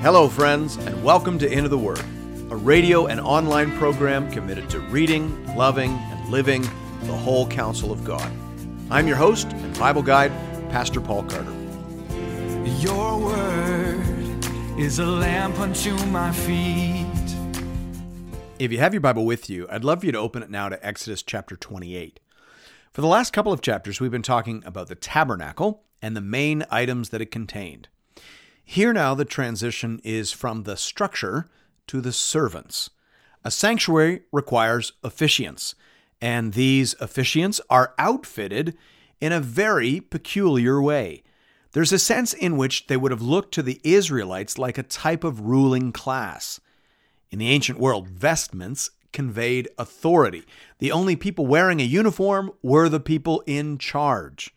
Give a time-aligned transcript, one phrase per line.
[0.00, 1.98] Hello, friends, and welcome to Into the Word,
[2.50, 6.62] a radio and online program committed to reading, loving, and living
[7.02, 8.30] the whole counsel of God.
[8.92, 10.30] I'm your host and Bible guide,
[10.70, 11.52] Pastor Paul Carter.
[12.78, 14.46] Your word
[14.78, 17.04] is a lamp unto my feet.
[18.60, 20.68] If you have your Bible with you, I'd love for you to open it now
[20.68, 22.20] to Exodus chapter 28.
[22.92, 26.64] For the last couple of chapters, we've been talking about the tabernacle and the main
[26.70, 27.88] items that it contained.
[28.70, 31.48] Here now, the transition is from the structure
[31.86, 32.90] to the servants.
[33.42, 35.74] A sanctuary requires officiants,
[36.20, 38.76] and these officiants are outfitted
[39.22, 41.22] in a very peculiar way.
[41.72, 45.24] There's a sense in which they would have looked to the Israelites like a type
[45.24, 46.60] of ruling class.
[47.30, 50.44] In the ancient world, vestments conveyed authority.
[50.78, 54.52] The only people wearing a uniform were the people in charge.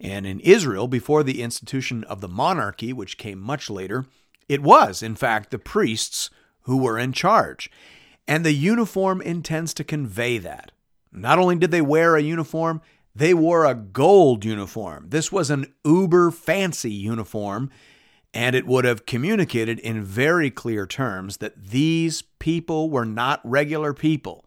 [0.00, 4.06] And in Israel, before the institution of the monarchy, which came much later,
[4.48, 6.30] it was, in fact, the priests
[6.62, 7.70] who were in charge.
[8.26, 10.70] And the uniform intends to convey that.
[11.10, 12.80] Not only did they wear a uniform,
[13.14, 15.06] they wore a gold uniform.
[15.08, 17.70] This was an uber fancy uniform,
[18.32, 23.92] and it would have communicated in very clear terms that these people were not regular
[23.92, 24.44] people.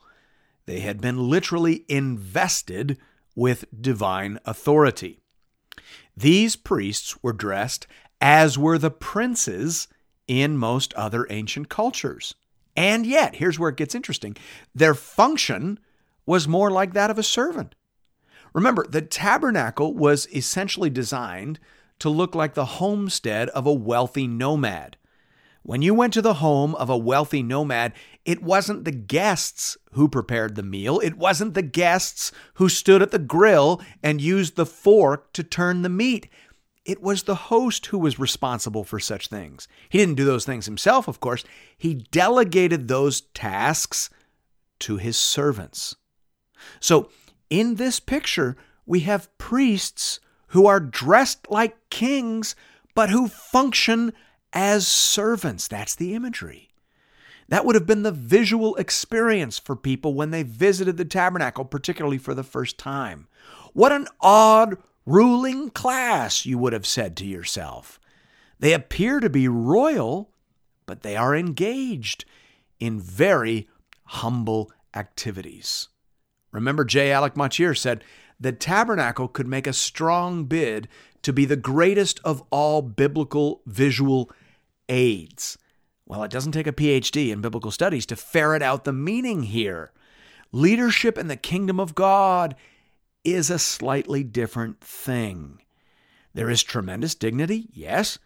[0.68, 2.98] They had been literally invested
[3.36, 5.21] with divine authority.
[6.16, 7.88] These priests were dressed
[8.20, 9.88] as were the princes
[10.28, 12.36] in most other ancient cultures.
[12.76, 14.38] And yet, here's where it gets interesting
[14.74, 15.80] their function
[16.26, 17.76] was more like that of a servant.
[18.54, 21.60] Remember, the tabernacle was essentially designed
[22.00, 24.98] to look like the homestead of a wealthy nomad.
[25.64, 27.94] When you went to the home of a wealthy nomad,
[28.26, 31.00] it wasn't the guests who prepared the meal.
[31.00, 35.82] It wasn't the guests who stood at the grill and used the fork to turn
[35.82, 36.28] the meat.
[36.84, 39.68] It was the host who was responsible for such things.
[39.90, 41.44] He didn't do those things himself, of course.
[41.78, 44.10] He delegated those tasks
[44.80, 45.96] to his servants.
[46.80, 47.10] So,
[47.52, 52.56] in this picture, we have priests who are dressed like kings,
[52.96, 54.12] but who function
[54.54, 55.68] as servants.
[55.68, 56.70] That's the imagery.
[57.50, 62.18] That would have been the visual experience for people when they visited the tabernacle, particularly
[62.18, 63.28] for the first time.
[63.74, 68.00] What an odd ruling class, you would have said to yourself.
[68.60, 70.32] They appear to be royal,
[70.86, 72.24] but they are engaged
[72.80, 73.68] in very
[74.06, 75.90] humble activities.
[76.52, 77.12] Remember, J.
[77.12, 78.04] Alec Motyer said,
[78.40, 80.88] the tabernacle could make a strong bid
[81.22, 84.32] to be the greatest of all biblical visual
[84.92, 85.58] aids.
[86.06, 89.92] Well, it doesn't take a PhD in biblical studies to ferret out the meaning here.
[90.52, 92.56] Leadership in the kingdom of God
[93.24, 95.62] is a slightly different thing.
[96.34, 98.20] There is tremendous dignity, yes,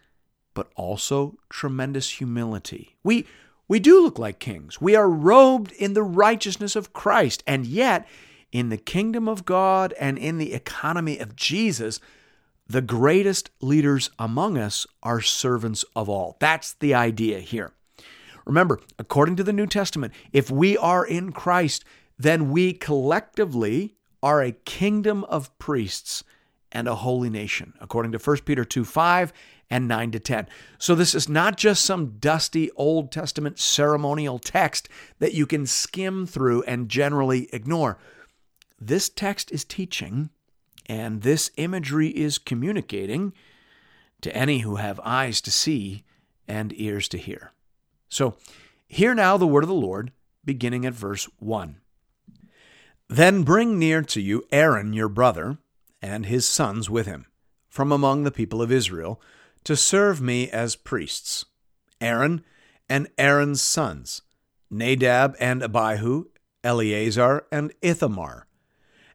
[0.52, 2.96] but also tremendous humility.
[3.04, 3.26] We
[3.68, 4.80] we do look like kings.
[4.80, 8.06] We are robed in the righteousness of Christ, and yet
[8.52, 12.00] in the kingdom of God and in the economy of Jesus,
[12.68, 16.36] the greatest leaders among us are servants of all.
[16.40, 17.72] That's the idea here.
[18.44, 21.84] Remember, according to the New Testament, if we are in Christ,
[22.18, 26.24] then we collectively are a kingdom of priests
[26.72, 29.32] and a holy nation, according to 1 Peter 2 5
[29.70, 30.48] and 9 to 10.
[30.78, 34.88] So, this is not just some dusty Old Testament ceremonial text
[35.18, 37.98] that you can skim through and generally ignore.
[38.80, 40.30] This text is teaching
[40.88, 43.32] and this imagery is communicating
[44.20, 46.04] to any who have eyes to see
[46.48, 47.52] and ears to hear.
[48.08, 48.36] So,
[48.86, 50.12] hear now the word of the Lord,
[50.44, 51.76] beginning at verse 1.
[53.08, 55.58] Then bring near to you Aaron your brother,
[56.00, 57.26] and his sons with him,
[57.68, 59.20] from among the people of Israel,
[59.64, 61.44] to serve me as priests.
[62.00, 62.44] Aaron
[62.88, 64.22] and Aaron's sons,
[64.70, 66.26] Nadab and Abihu,
[66.62, 68.46] Eleazar and Ithamar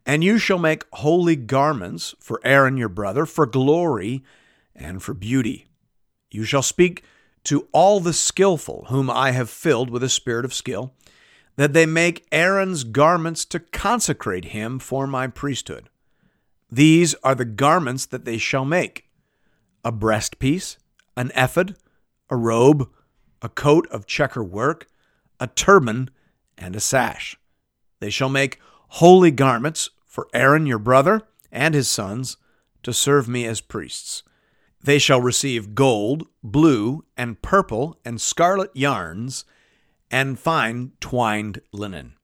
[0.06, 4.24] and you shall make holy garments for Aaron your brother, for glory
[4.76, 5.68] and for beauty.
[6.30, 7.04] You shall speak
[7.44, 10.94] to all the skillful, whom I have filled with a spirit of skill,
[11.56, 15.90] that they make Aaron's garments to consecrate him for my priesthood.
[16.72, 19.10] These are the garments that they shall make
[19.84, 20.78] a breastpiece,
[21.18, 21.76] an ephod,
[22.30, 22.90] a robe,
[23.42, 24.88] a coat of checker work,
[25.40, 26.10] a turban,
[26.58, 27.38] and a sash.
[28.00, 28.60] They shall make
[28.96, 32.36] holy garments for Aaron your brother and his sons
[32.84, 34.22] to serve me as priests.
[34.84, 39.46] They shall receive gold, blue, and purple, and scarlet yarns,
[40.10, 42.16] and fine twined linen.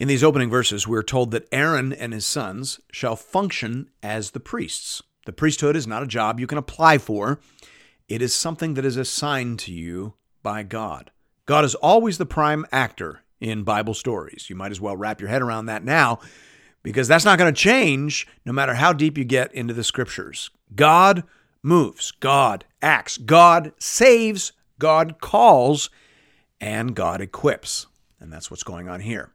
[0.00, 4.40] In these opening verses, we're told that Aaron and his sons shall function as the
[4.40, 5.02] priests.
[5.24, 7.38] The priesthood is not a job you can apply for,
[8.08, 11.12] it is something that is assigned to you by God.
[11.46, 14.48] God is always the prime actor in Bible stories.
[14.48, 16.18] You might as well wrap your head around that now
[16.82, 20.50] because that's not going to change no matter how deep you get into the scriptures.
[20.74, 21.24] God
[21.62, 25.90] moves, God acts, God saves, God calls,
[26.60, 27.86] and God equips.
[28.18, 29.32] And that's what's going on here.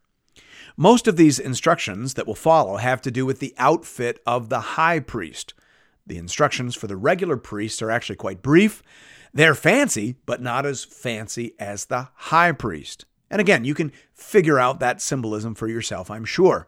[0.76, 4.62] Most of these instructions that will follow have to do with the outfit of the
[4.62, 5.54] high priest.
[6.08, 8.82] The instructions for the regular priests are actually quite brief.
[9.34, 13.06] They're fancy, but not as fancy as the high priest.
[13.30, 16.68] And again, you can figure out that symbolism for yourself, I'm sure.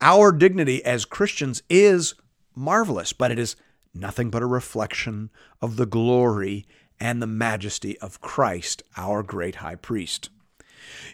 [0.00, 2.14] Our dignity as Christians is
[2.54, 3.56] marvelous, but it is
[3.94, 6.66] nothing but a reflection of the glory
[6.98, 10.30] and the majesty of Christ, our great high priest.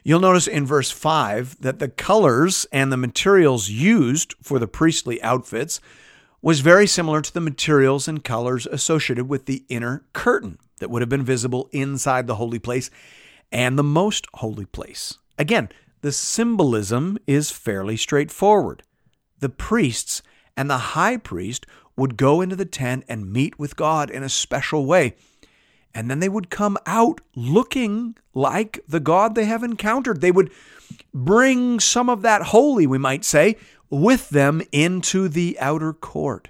[0.02, 5.20] You'll notice in verse 5 that the colors and the materials used for the priestly
[5.23, 5.81] outfits
[6.40, 11.02] was very similar to the materials and colors associated with the inner curtain that would
[11.02, 12.90] have been visible inside the holy place
[13.50, 15.19] and the most holy place.
[15.39, 15.69] Again,
[16.00, 18.83] the symbolism is fairly straightforward.
[19.41, 20.23] The priests
[20.56, 21.67] and the high priest
[21.97, 25.15] would go into the tent and meet with God in a special way.
[25.95, 30.21] And then they would come out looking like the God they have encountered.
[30.21, 30.53] They would
[31.12, 33.56] bring some of that holy, we might say,
[33.91, 36.49] with them into the outer court.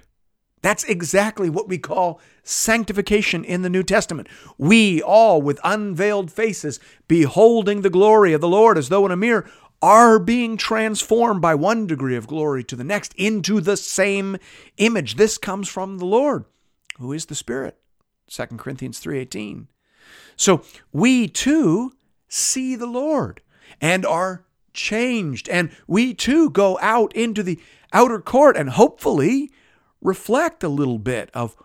[0.61, 4.27] That's exactly what we call sanctification in the New Testament.
[4.57, 9.17] We all, with unveiled faces, beholding the glory of the Lord as though in a
[9.17, 9.49] mirror,
[9.81, 14.37] are being transformed by one degree of glory to the next into the same
[14.77, 15.15] image.
[15.15, 16.43] This comes from the Lord,
[16.97, 17.77] who is the Spirit.
[18.27, 19.67] 2 Corinthians 3:18.
[20.35, 21.93] So we too
[22.27, 23.41] see the Lord
[23.81, 27.59] and are changed and we too go out into the
[27.91, 29.51] outer court and hopefully
[30.01, 31.55] reflect a little bit of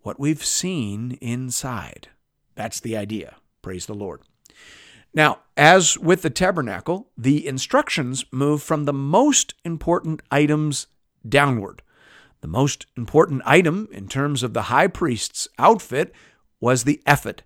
[0.00, 2.08] what we've seen inside.
[2.54, 3.36] That's the idea.
[3.62, 4.22] Praise the Lord.
[5.14, 10.86] Now, as with the tabernacle, the instructions move from the most important items
[11.28, 11.82] downward.
[12.40, 16.14] The most important item in terms of the high priest's outfit
[16.60, 17.42] was the ephod.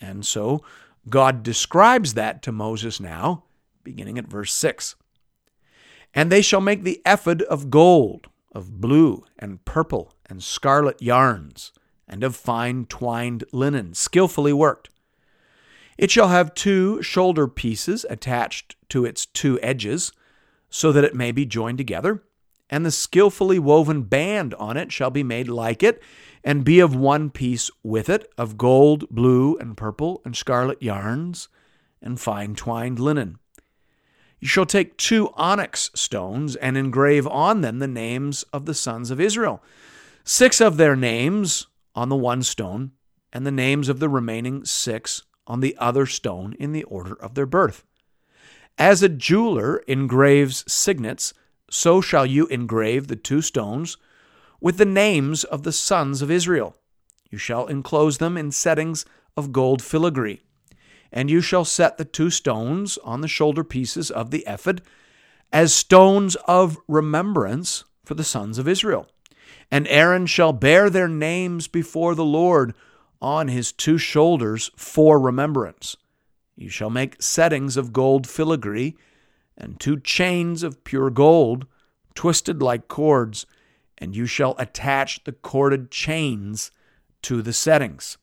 [0.00, 0.64] And so
[1.08, 3.44] God describes that to Moses now,
[3.84, 4.96] beginning at verse 6.
[6.14, 11.72] And they shall make the ephod of gold, of blue and purple and scarlet yarns,
[12.06, 14.90] and of fine twined linen, skillfully worked.
[15.98, 20.12] It shall have two shoulder pieces attached to its two edges,
[20.70, 22.22] so that it may be joined together,
[22.70, 26.02] and the skillfully woven band on it shall be made like it,
[26.42, 31.48] and be of one piece with it, of gold, blue, and purple, and scarlet yarns,
[32.00, 33.38] and fine twined linen.
[34.42, 39.12] You shall take two onyx stones and engrave on them the names of the sons
[39.12, 39.62] of Israel,
[40.24, 42.90] six of their names on the one stone,
[43.32, 47.36] and the names of the remaining six on the other stone in the order of
[47.36, 47.84] their birth.
[48.76, 51.32] As a jeweler engraves signets,
[51.70, 53.96] so shall you engrave the two stones
[54.60, 56.74] with the names of the sons of Israel.
[57.30, 59.06] You shall enclose them in settings
[59.36, 60.42] of gold filigree.
[61.12, 64.82] And you shall set the two stones on the shoulder pieces of the ephod
[65.52, 69.06] as stones of remembrance for the sons of Israel.
[69.70, 72.74] And Aaron shall bear their names before the Lord
[73.20, 75.96] on his two shoulders for remembrance.
[76.56, 78.96] You shall make settings of gold filigree
[79.56, 81.66] and two chains of pure gold,
[82.14, 83.46] twisted like cords,
[83.98, 86.70] and you shall attach the corded chains
[87.22, 88.18] to the settings.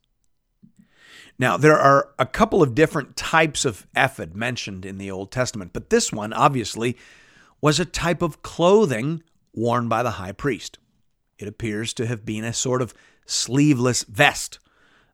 [1.39, 5.71] Now, there are a couple of different types of ephod mentioned in the Old Testament,
[5.71, 6.97] but this one, obviously,
[7.61, 10.79] was a type of clothing worn by the high priest.
[11.37, 12.93] It appears to have been a sort of
[13.25, 14.59] sleeveless vest.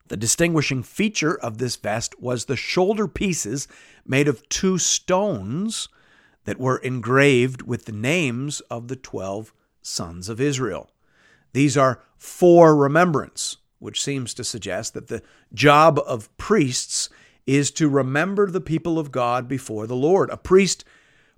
[0.08, 3.68] The distinguishing feature of this vest was the shoulder pieces
[4.04, 5.88] made of two stones
[6.44, 10.90] that were engraved with the names of the 12 sons of Israel.
[11.52, 15.22] These are for remembrance which seems to suggest that the
[15.54, 17.08] job of priests
[17.46, 20.28] is to remember the people of God before the Lord.
[20.30, 20.84] A priest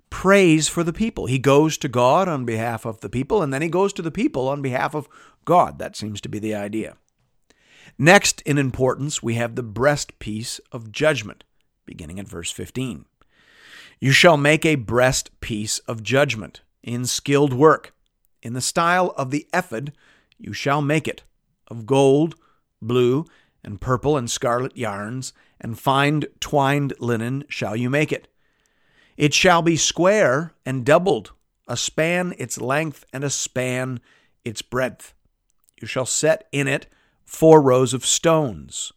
[0.09, 1.27] prays for the people.
[1.27, 4.09] He goes to God on behalf of the people, and then he goes to the
[4.09, 5.07] people on behalf of
[5.45, 5.77] God.
[5.77, 6.97] That seems to be the idea.
[7.99, 11.43] Next in importance, we have the breastpiece of judgment,
[11.85, 13.05] beginning at verse 15.
[13.99, 17.93] You shall make a breastpiece of judgment in skilled work.
[18.41, 19.93] In the style of the ephod,
[20.39, 21.21] you shall make it
[21.69, 22.35] of gold,
[22.81, 23.25] blue,
[23.63, 28.27] and purple and scarlet yarns, and fine twined linen shall you make it.
[29.17, 31.33] It shall be square and doubled,
[31.67, 33.99] a span its length and a span
[34.45, 35.13] its breadth.
[35.81, 36.87] You shall set in it
[37.25, 38.91] four rows of stones.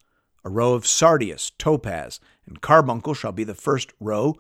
[0.45, 4.37] A row of sardius, topaz, and carbuncle shall be the first row,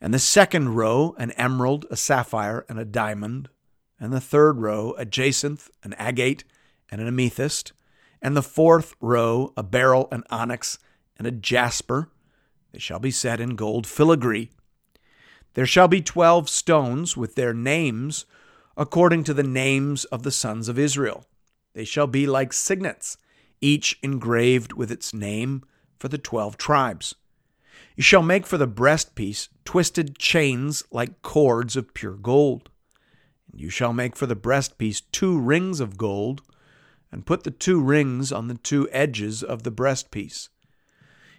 [0.00, 3.48] and the second row an emerald, a sapphire, and a diamond,
[3.98, 6.44] and the third row a jacinth, an agate,
[6.94, 7.72] and an amethyst,
[8.22, 10.78] and the fourth row a beryl, an onyx,
[11.18, 12.08] and a jasper.
[12.70, 14.50] They shall be set in gold filigree.
[15.54, 18.26] There shall be twelve stones with their names
[18.76, 21.24] according to the names of the sons of Israel.
[21.74, 23.16] They shall be like signets,
[23.60, 25.64] each engraved with its name
[25.98, 27.16] for the twelve tribes.
[27.96, 32.70] You shall make for the breastpiece twisted chains like cords of pure gold.
[33.50, 36.42] And you shall make for the breastpiece two rings of gold,
[37.14, 40.48] and put the two rings on the two edges of the breastpiece.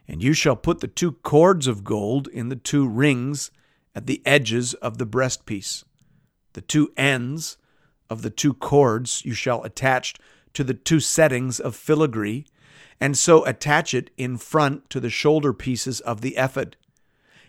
[0.07, 3.51] And you shall put the two cords of gold in the two rings
[3.93, 5.83] at the edges of the breastpiece.
[6.53, 7.57] The two ends
[8.09, 10.15] of the two cords you shall attach
[10.53, 12.45] to the two settings of filigree,
[13.01, 16.77] and so attach it in front to the shoulder pieces of the ephod.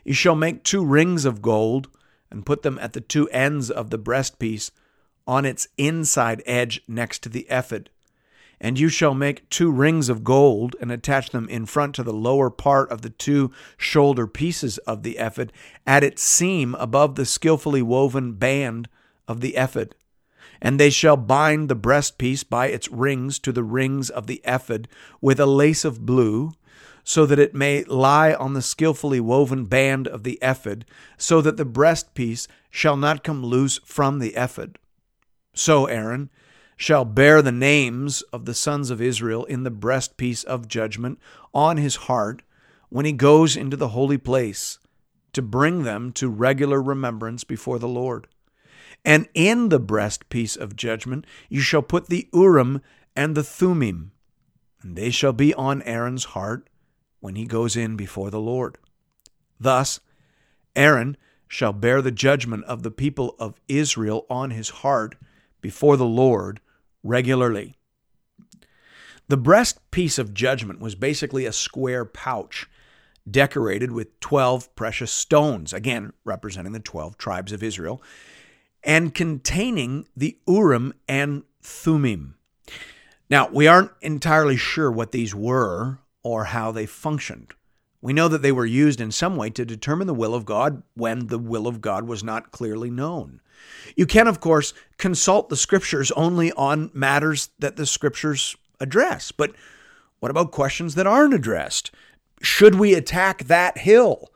[0.02, 1.88] You shall make two rings of gold,
[2.28, 4.73] and put them at the two ends of the breastpiece
[5.28, 7.88] on its inside edge next to the ephod.
[8.60, 12.12] And you shall make two rings of gold, and attach them in front to the
[12.12, 15.52] lower part of the two shoulder pieces of the ephod,
[15.86, 18.88] at its seam above the skillfully woven band
[19.28, 19.94] of the ephod.
[20.62, 24.88] And they shall bind the breastpiece by its rings to the rings of the ephod
[25.20, 26.52] with a lace of blue,
[27.04, 30.86] so that it may lie on the skillfully woven band of the ephod,
[31.18, 34.78] so that the breastpiece shall not come loose from the ephod.
[35.54, 36.30] So Aaron
[36.76, 41.18] shall bear the names of the sons of Israel in the breastpiece of judgment
[41.54, 42.42] on his heart
[42.90, 44.78] when he goes into the holy place
[45.33, 48.26] to bring them to regular remembrance before the Lord.
[49.04, 52.83] And in the breastpiece of judgment you shall put the Urim
[53.14, 54.12] and the Thummim,
[54.83, 56.68] and they shall be on Aaron's heart
[57.21, 58.76] when he goes in before the Lord.
[59.59, 60.00] Thus,
[60.75, 61.16] Aaron
[61.49, 65.16] shall bear the judgment of the people of Israel on his heart
[65.61, 66.61] before the Lord
[67.06, 67.76] regularly.
[69.28, 72.68] The breast piece of judgment was basically a square pouch
[73.28, 78.00] decorated with 12 precious stones, again representing the 12 tribes of Israel,
[78.84, 82.36] and containing the Urim and Thummim.
[83.28, 87.55] Now, we aren't entirely sure what these were or how they functioned.
[88.06, 90.84] We know that they were used in some way to determine the will of God
[90.94, 93.40] when the will of God was not clearly known.
[93.96, 99.32] You can, of course, consult the scriptures only on matters that the scriptures address.
[99.32, 99.56] But
[100.20, 101.90] what about questions that aren't addressed?
[102.40, 104.30] Should we attack that hill?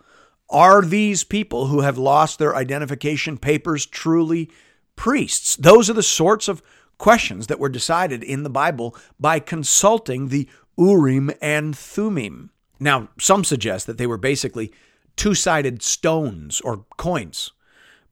[0.50, 4.50] Are these people who have lost their identification papers truly
[4.97, 5.55] priests?
[5.55, 6.61] Those are the sorts of
[6.99, 12.50] questions that were decided in the Bible by consulting the Urim and Thummim.
[12.81, 14.73] Now, some suggest that they were basically
[15.17, 17.53] two sided stones or coins,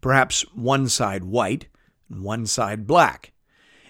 [0.00, 1.66] perhaps one side white
[2.10, 3.32] and one side black.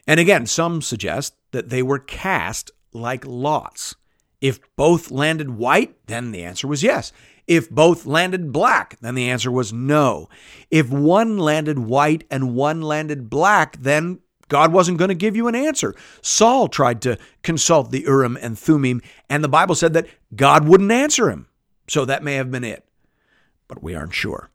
[0.07, 3.97] And again, some suggest that they were cast like lots.
[4.41, 7.13] If both landed white, then the answer was yes.
[7.49, 10.29] If both landed black, then the answer was no.
[10.71, 15.47] If one landed white and one landed black, then God wasn't going to give you
[15.49, 15.95] an answer.
[16.23, 20.91] Saul tried to consult the Urim and Thummim, and the Bible said that God wouldn't
[20.91, 21.47] answer him.
[21.87, 22.85] So that may have been it,
[23.67, 24.51] but we aren't sure.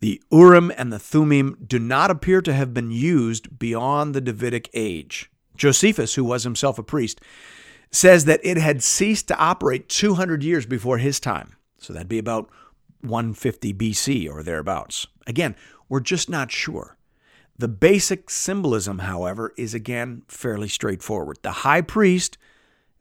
[0.00, 4.68] The Urim and the Thummim do not appear to have been used beyond the Davidic
[4.74, 5.30] age.
[5.56, 7.20] Josephus, who was himself a priest,
[7.90, 11.56] says that it had ceased to operate 200 years before his time.
[11.78, 12.50] So that'd be about
[13.02, 15.06] 150 BC or thereabouts.
[15.26, 15.54] Again,
[15.88, 16.96] we're just not sure.
[17.58, 21.38] The basic symbolism, however, is again fairly straightforward.
[21.42, 22.38] The high priest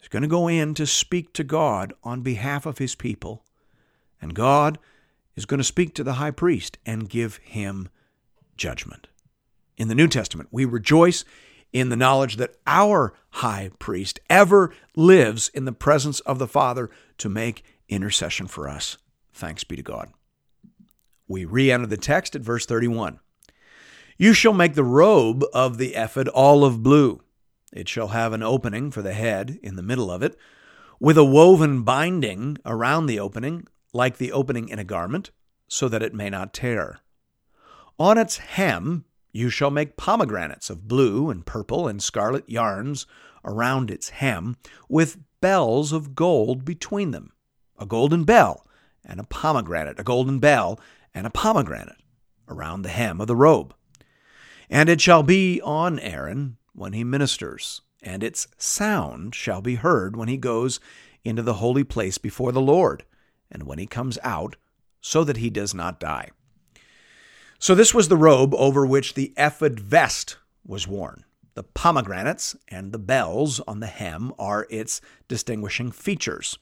[0.01, 3.43] is going to go in to speak to God on behalf of his people,
[4.21, 4.77] and God
[5.35, 7.89] is going to speak to the high priest and give him
[8.57, 9.07] judgment.
[9.77, 11.23] In the New Testament, we rejoice
[11.73, 16.89] in the knowledge that our high priest ever lives in the presence of the Father
[17.17, 18.97] to make intercession for us.
[19.33, 20.11] Thanks be to God.
[21.27, 23.19] We re enter the text at verse 31.
[24.21, 27.23] You shall make the robe of the ephod olive blue.
[27.73, 30.37] It shall have an opening for the head in the middle of it,
[30.99, 35.31] with a woven binding around the opening, like the opening in a garment,
[35.67, 36.99] so that it may not tear.
[37.97, 43.07] On its hem you shall make pomegranates of blue and purple and scarlet yarns
[43.43, 44.55] around its hem,
[44.87, 47.31] with bells of gold between them
[47.79, 48.67] a golden bell
[49.03, 50.79] and a pomegranate, a golden bell
[51.11, 52.03] and a pomegranate
[52.47, 53.73] around the hem of the robe.
[54.71, 60.15] And it shall be on Aaron when he ministers, and its sound shall be heard
[60.15, 60.79] when he goes
[61.25, 63.03] into the holy place before the Lord,
[63.51, 64.55] and when he comes out,
[65.01, 66.29] so that he does not die.
[67.59, 71.25] So, this was the robe over which the ephod vest was worn.
[71.53, 76.57] The pomegranates and the bells on the hem are its distinguishing features.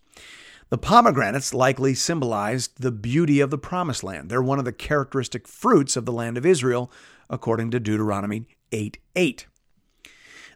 [0.70, 4.30] The pomegranates likely symbolized the beauty of the promised land.
[4.30, 6.92] They're one of the characteristic fruits of the land of Israel,
[7.30, 9.46] according to Deuteronomy 8 8.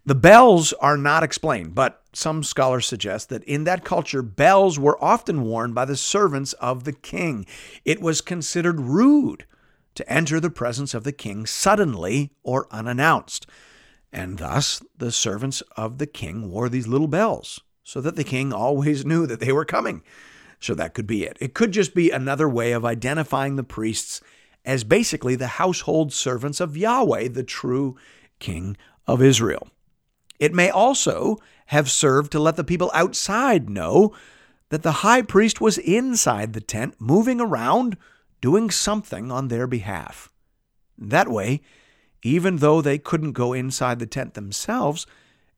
[0.06, 5.02] The bells are not explained, but some scholars suggest that in that culture, bells were
[5.04, 7.46] often worn by the servants of the king.
[7.86, 9.46] It was considered rude
[9.96, 13.48] to enter the presence of the king suddenly or unannounced.
[14.12, 18.52] And thus, the servants of the king wore these little bells so that the king
[18.52, 20.04] always knew that they were coming.
[20.60, 21.38] So that could be it.
[21.42, 24.22] It could just be another way of identifying the priests
[24.66, 27.98] as basically the household servants of Yahweh, the true
[28.40, 28.78] king
[29.08, 29.68] of Israel.
[30.40, 34.14] It may also have served to let the people outside know
[34.70, 37.98] that the high priest was inside the tent, moving around,
[38.42, 40.30] doing something on their behalf.
[40.98, 41.62] That way,
[42.24, 45.06] even though they couldn't go inside the tent themselves,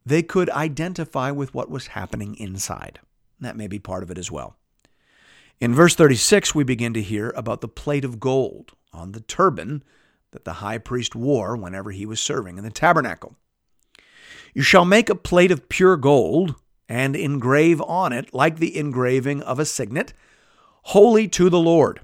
[0.06, 3.00] they could identify with what was happening inside.
[3.40, 4.56] That may be part of it as well.
[5.60, 9.84] In verse 36, we begin to hear about the plate of gold on the turban
[10.32, 13.36] that the high priest wore whenever he was serving in the tabernacle.
[14.54, 16.56] You shall make a plate of pure gold
[16.88, 20.14] and engrave on it, like the engraving of a signet,
[20.84, 22.02] holy to the Lord.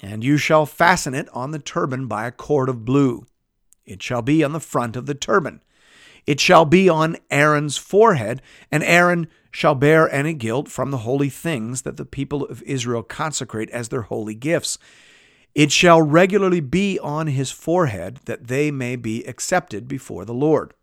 [0.00, 3.26] And you shall fasten it on the turban by a cord of blue.
[3.84, 5.62] It shall be on the front of the turban.
[6.26, 11.30] It shall be on Aaron's forehead, and Aaron shall bear any guilt from the holy
[11.30, 14.78] things that the people of Israel consecrate as their holy gifts.
[15.56, 20.74] It shall regularly be on his forehead, that they may be accepted before the Lord.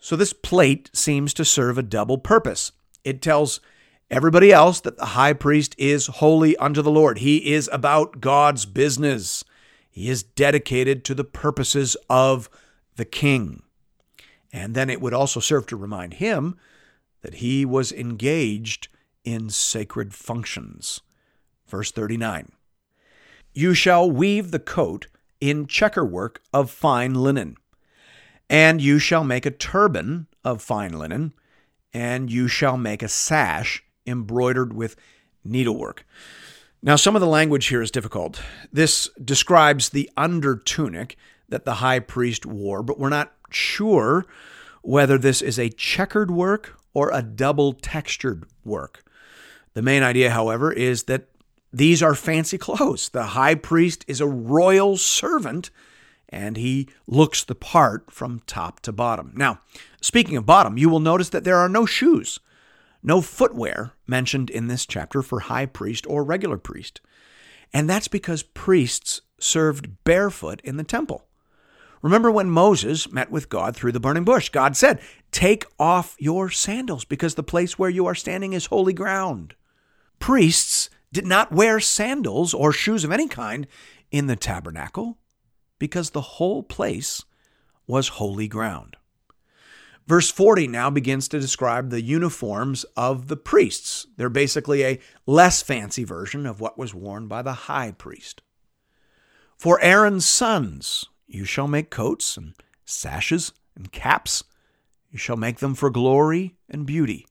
[0.00, 2.72] So this plate seems to serve a double purpose.
[3.04, 3.60] It tells
[4.10, 7.18] everybody else that the high priest is holy unto the Lord.
[7.18, 9.44] He is about God's business.
[9.88, 12.50] He is dedicated to the purposes of
[12.96, 13.62] the king.
[14.52, 16.56] And then it would also serve to remind him
[17.22, 18.88] that he was engaged
[19.22, 21.02] in sacred functions.
[21.68, 22.50] Verse 39
[23.52, 25.08] You shall weave the coat
[25.40, 27.56] in checker work of fine linen.
[28.48, 31.34] And you shall make a turban of fine linen,
[31.92, 34.96] and you shall make a sash embroidered with
[35.44, 36.04] needlework.
[36.82, 38.42] Now, some of the language here is difficult.
[38.72, 41.16] This describes the under tunic
[41.48, 44.24] that the high priest wore, but we're not sure
[44.82, 49.04] whether this is a checkered work or a double textured work.
[49.74, 51.28] The main idea, however, is that
[51.72, 53.08] these are fancy clothes.
[53.08, 55.70] The high priest is a royal servant
[56.28, 59.32] and he looks the part from top to bottom.
[59.34, 59.60] Now,
[60.00, 62.38] speaking of bottom, you will notice that there are no shoes,
[63.02, 67.00] no footwear mentioned in this chapter for high priest or regular priest.
[67.72, 71.26] And that's because priests served barefoot in the temple.
[72.02, 74.48] Remember when Moses met with God through the burning bush?
[74.48, 75.00] God said,
[75.32, 79.54] Take off your sandals because the place where you are standing is holy ground.
[80.18, 83.66] Priests did not wear sandals or shoes of any kind
[84.10, 85.18] in the tabernacle
[85.78, 87.24] because the whole place
[87.86, 88.96] was holy ground.
[90.06, 94.06] Verse 40 now begins to describe the uniforms of the priests.
[94.16, 98.42] They're basically a less fancy version of what was worn by the high priest.
[99.56, 104.42] For Aaron's sons, you shall make coats and sashes and caps.
[105.10, 107.26] You shall make them for glory and beauty.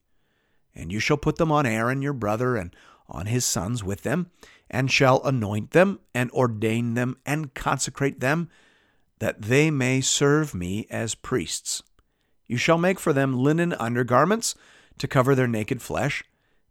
[0.74, 2.74] And you shall put them on Aaron your brother and
[3.10, 4.30] on his sons with them,
[4.70, 8.48] and shall anoint them, and ordain them, and consecrate them,
[9.18, 11.82] that they may serve me as priests.
[12.46, 14.54] You shall make for them linen undergarments
[14.98, 16.24] to cover their naked flesh.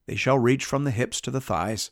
[0.08, 1.92] They shall reach from the hips to the thighs.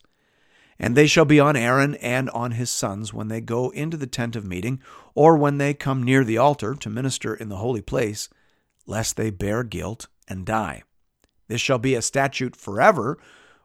[0.80, 4.08] And they shall be on Aaron and on his sons when they go into the
[4.08, 4.82] tent of meeting,
[5.16, 8.30] or when they come near the altar to minister in the holy place,
[8.86, 10.84] lest they bear guilt and die.
[11.48, 13.18] This shall be a statute forever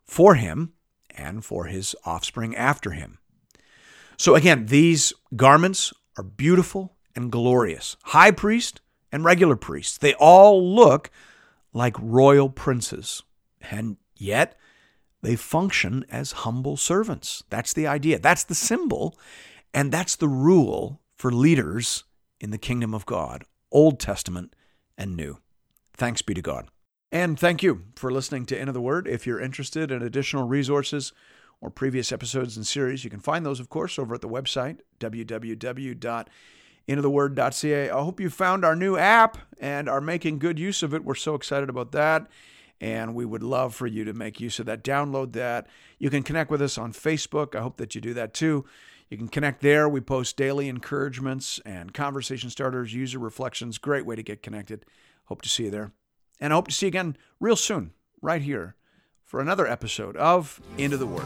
[0.05, 0.73] for him
[1.11, 3.19] and for his offspring after him.
[4.17, 7.97] So again, these garments are beautiful and glorious.
[8.05, 11.11] High priest and regular priests, they all look
[11.73, 13.23] like royal princes.
[13.71, 14.59] And yet,
[15.23, 17.45] they function as humble servants.
[17.49, 18.19] That's the idea.
[18.19, 19.19] That's the symbol.
[19.73, 22.05] And that's the rule for leaders
[22.41, 24.55] in the kingdom of God, Old Testament
[24.99, 25.39] and New.
[25.95, 26.69] Thanks be to God.
[27.13, 29.07] And thank you for listening to Into the Word.
[29.07, 31.13] If you're interested in additional resources
[31.61, 34.79] or previous episodes and series, you can find those, of course, over at the website,
[34.99, 36.27] www
[36.89, 37.91] intotheword.ca.
[37.91, 41.05] I hope you found our new app and are making good use of it.
[41.05, 42.29] We're so excited about that.
[42.81, 44.83] And we would love for you to make use of that.
[44.83, 45.69] Download that.
[45.99, 47.55] You can connect with us on Facebook.
[47.55, 48.65] I hope that you do that too.
[49.09, 49.89] You can connect there.
[49.89, 53.79] We post daily encouragements and conversation starters, user reflections.
[53.79, 54.85] Great way to get connected.
[55.27, 55.93] Hope to see you there.
[56.43, 58.75] And I hope to see you again real soon, right here,
[59.25, 61.25] for another episode of Into the Word.